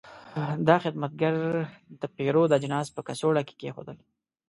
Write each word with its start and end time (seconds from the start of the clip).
دا 0.67 0.75
خدمتګر 0.83 1.35
د 2.01 2.03
پیرود 2.15 2.49
اجناس 2.57 2.87
په 2.95 3.01
کڅوړو 3.07 3.41
کې 3.47 3.55
کېښودل. 3.59 3.97